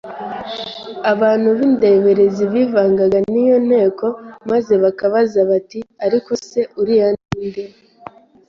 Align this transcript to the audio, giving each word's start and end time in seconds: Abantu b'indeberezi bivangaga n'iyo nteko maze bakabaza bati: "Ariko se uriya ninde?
Abantu 1.11 1.49
b'indeberezi 1.57 2.43
bivangaga 2.53 3.17
n'iyo 3.31 3.57
nteko 3.67 4.05
maze 4.49 4.73
bakabaza 4.83 5.39
bati: 5.49 5.79
"Ariko 6.05 6.31
se 6.49 6.59
uriya 6.79 7.07
ninde? 7.17 7.63